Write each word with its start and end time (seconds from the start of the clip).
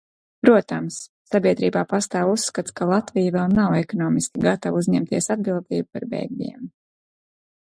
Protams, 0.47 0.95
sabiedrībā 1.33 1.83
pastāv 1.91 2.31
uzskats, 2.31 2.73
ka 2.81 2.87
Latvija 2.93 3.33
vēl 3.35 3.53
nav 3.59 3.75
ekonomiski 3.83 4.43
gatava 4.47 4.83
uzņemties 4.85 5.31
atbildību 5.37 5.93
par 5.99 6.09
bēgļiem. 6.15 6.67